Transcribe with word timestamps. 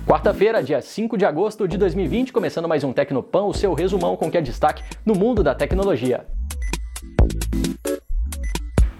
Quarta-feira, 0.00 0.62
dia 0.62 0.80
5 0.80 1.18
de 1.18 1.24
agosto 1.24 1.68
de 1.68 1.76
2020, 1.76 2.32
começando 2.32 2.68
mais 2.68 2.82
um 2.82 2.92
Tecnopan, 2.92 3.44
o 3.44 3.52
seu 3.52 3.74
resumão 3.74 4.16
com 4.16 4.26
o 4.26 4.30
que 4.30 4.38
é 4.38 4.40
destaque 4.40 4.82
no 5.04 5.14
mundo 5.14 5.42
da 5.42 5.54
tecnologia. 5.54 6.26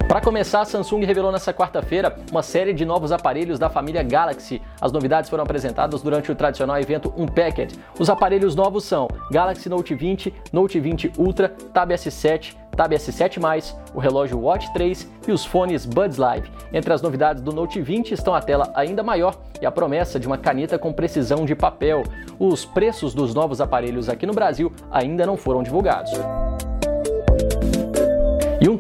Para 0.06 0.20
começar, 0.20 0.60
a 0.60 0.64
Samsung 0.66 1.04
revelou 1.04 1.32
nesta 1.32 1.54
quarta-feira 1.54 2.14
uma 2.30 2.42
série 2.42 2.74
de 2.74 2.84
novos 2.84 3.12
aparelhos 3.12 3.58
da 3.58 3.70
família 3.70 4.02
Galaxy. 4.02 4.60
As 4.78 4.92
novidades 4.92 5.30
foram 5.30 5.42
apresentadas 5.42 6.02
durante 6.02 6.30
o 6.30 6.34
tradicional 6.34 6.79
evento 6.79 7.12
Unpacked. 7.16 7.74
Os 7.98 8.11
aparelhos 8.11 8.54
novos 8.54 8.84
são 8.84 9.09
Galaxy 9.30 9.70
Note 9.70 9.95
20, 9.95 10.34
Note 10.52 10.79
20 10.79 11.12
Ultra, 11.16 11.48
Tab 11.48 11.90
S7, 11.90 12.54
Tab 12.83 12.93
S7+, 12.95 13.77
o 13.95 14.01
relógio 14.01 14.41
Watch 14.41 14.73
3 14.73 15.09
e 15.29 15.31
os 15.31 15.45
fones 15.45 15.87
Buds 15.87 16.17
Live. 16.17 16.51
Entre 16.73 16.93
as 16.93 17.01
novidades 17.01 17.41
do 17.41 17.53
Note 17.53 17.81
20 17.81 18.11
estão 18.11 18.35
a 18.35 18.41
tela 18.41 18.73
ainda 18.75 19.05
maior 19.05 19.37
e 19.61 19.67
a 19.67 19.71
promessa 19.71 20.19
de 20.19 20.27
uma 20.27 20.37
caneta 20.37 20.77
com 20.81 20.93
precisão 20.93 21.45
de 21.45 21.55
papel. 21.55 22.03
Os 22.41 22.64
preços 22.64 23.14
dos 23.14 23.35
novos 23.35 23.61
aparelhos 23.61 24.09
aqui 24.09 24.26
no 24.26 24.32
Brasil 24.32 24.73
ainda 24.90 25.25
não 25.25 25.37
foram 25.37 25.63
divulgados. 25.63 26.11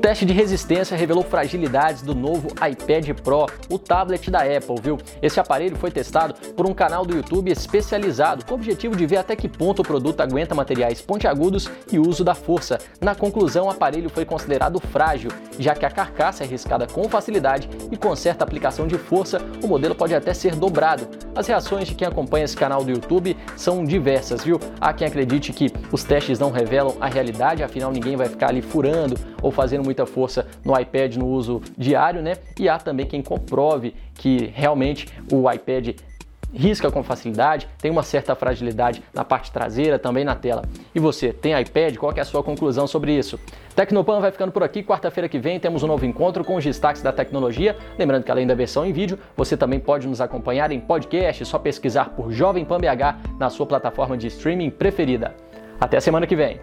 Teste 0.02 0.26
de 0.26 0.32
resistência 0.32 0.96
revelou 0.96 1.22
fragilidades 1.22 2.02
do 2.02 2.12
novo 2.12 2.48
iPad 2.48 3.08
Pro, 3.20 3.46
o 3.70 3.78
tablet 3.78 4.32
da 4.32 4.40
Apple, 4.40 4.74
viu? 4.82 4.98
Esse 5.22 5.38
aparelho 5.38 5.76
foi 5.76 5.92
testado 5.92 6.34
por 6.56 6.68
um 6.68 6.74
canal 6.74 7.06
do 7.06 7.14
YouTube 7.14 7.52
especializado 7.52 8.44
com 8.44 8.50
o 8.50 8.54
objetivo 8.56 8.96
de 8.96 9.06
ver 9.06 9.18
até 9.18 9.36
que 9.36 9.48
ponto 9.48 9.80
o 9.80 9.84
produto 9.84 10.20
aguenta 10.20 10.56
materiais 10.56 11.00
pontiagudos 11.00 11.70
e 11.92 12.00
uso 12.00 12.24
da 12.24 12.34
força. 12.34 12.80
Na 13.00 13.14
conclusão, 13.14 13.66
o 13.66 13.70
aparelho 13.70 14.10
foi 14.10 14.24
considerado 14.24 14.80
frágil, 14.80 15.30
já 15.56 15.72
que 15.72 15.86
a 15.86 15.90
carcaça 15.90 16.42
é 16.42 16.48
riscada 16.48 16.84
com 16.84 17.08
facilidade 17.08 17.70
e 17.88 17.96
com 17.96 18.16
certa 18.16 18.42
aplicação 18.42 18.88
de 18.88 18.98
força, 18.98 19.40
o 19.62 19.68
modelo 19.68 19.94
pode 19.94 20.16
até 20.16 20.34
ser 20.34 20.56
dobrado. 20.56 21.06
As 21.34 21.46
reações 21.46 21.88
de 21.88 21.94
quem 21.94 22.06
acompanha 22.06 22.44
esse 22.44 22.56
canal 22.56 22.84
do 22.84 22.90
YouTube 22.90 23.34
são 23.56 23.84
diversas, 23.84 24.44
viu? 24.44 24.60
Há 24.78 24.92
quem 24.92 25.06
acredite 25.06 25.50
que 25.50 25.72
os 25.90 26.04
testes 26.04 26.38
não 26.38 26.50
revelam 26.50 26.94
a 27.00 27.08
realidade, 27.08 27.62
afinal 27.62 27.90
ninguém 27.90 28.16
vai 28.16 28.28
ficar 28.28 28.50
ali 28.50 28.60
furando 28.60 29.16
ou 29.40 29.50
fazendo 29.50 29.82
muita 29.82 30.04
força 30.04 30.46
no 30.62 30.78
iPad 30.78 31.16
no 31.16 31.26
uso 31.26 31.62
diário, 31.76 32.20
né? 32.20 32.34
E 32.60 32.68
há 32.68 32.76
também 32.76 33.06
quem 33.06 33.22
comprove 33.22 33.94
que 34.14 34.52
realmente 34.54 35.08
o 35.32 35.50
iPad 35.50 35.96
risca 36.52 36.90
com 36.90 37.02
facilidade, 37.02 37.68
tem 37.78 37.90
uma 37.90 38.02
certa 38.02 38.34
fragilidade 38.34 39.02
na 39.12 39.24
parte 39.24 39.50
traseira, 39.50 39.98
também 39.98 40.24
na 40.24 40.34
tela. 40.34 40.62
E 40.94 41.00
você, 41.00 41.32
tem 41.32 41.58
iPad? 41.58 41.96
Qual 41.96 42.12
é 42.14 42.20
a 42.20 42.24
sua 42.24 42.42
conclusão 42.42 42.86
sobre 42.86 43.12
isso? 43.12 43.38
Tecnopan 43.74 44.20
vai 44.20 44.30
ficando 44.30 44.52
por 44.52 44.62
aqui. 44.62 44.82
Quarta-feira 44.82 45.28
que 45.28 45.38
vem 45.38 45.58
temos 45.58 45.82
um 45.82 45.86
novo 45.86 46.04
encontro 46.04 46.44
com 46.44 46.56
os 46.56 46.64
destaques 46.64 47.02
da 47.02 47.12
tecnologia. 47.12 47.76
Lembrando 47.98 48.24
que 48.24 48.30
além 48.30 48.46
da 48.46 48.54
versão 48.54 48.84
em 48.84 48.92
vídeo, 48.92 49.18
você 49.36 49.56
também 49.56 49.80
pode 49.80 50.06
nos 50.06 50.20
acompanhar 50.20 50.70
em 50.70 50.80
podcast, 50.80 51.42
é 51.42 51.46
só 51.46 51.58
pesquisar 51.58 52.10
por 52.10 52.30
Jovem 52.30 52.64
Pan 52.64 52.78
BH 52.78 53.38
na 53.38 53.48
sua 53.48 53.66
plataforma 53.66 54.16
de 54.16 54.26
streaming 54.26 54.70
preferida. 54.70 55.34
Até 55.80 55.96
a 55.96 56.00
semana 56.00 56.26
que 56.26 56.36
vem. 56.36 56.60